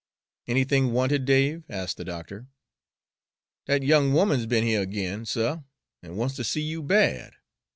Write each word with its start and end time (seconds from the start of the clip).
"Anything 0.47 0.93
wanted, 0.93 1.25
Dave?" 1.25 1.61
asked 1.69 1.97
the 1.97 2.03
doctor. 2.03 2.47
"Dat 3.67 3.83
young 3.83 4.17
'oman's 4.17 4.47
be'n 4.47 4.63
heah 4.63 4.81
ag'in, 4.81 5.27
suh, 5.27 5.59
an' 6.01 6.15
wants 6.15 6.35
ter 6.35 6.41
see 6.41 6.61
you 6.63 6.81
bad. 6.81 7.33